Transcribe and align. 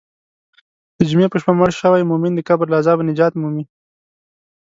د 0.97 0.99
جمعې 1.09 1.27
په 1.31 1.37
شپه 1.41 1.53
مړ 1.59 1.69
شوی 1.79 2.03
مؤمن 2.09 2.31
د 2.35 2.39
قبر 2.49 2.65
له 2.69 2.77
عذابه 2.81 3.03
نجات 3.09 3.33
مومي. 3.41 3.63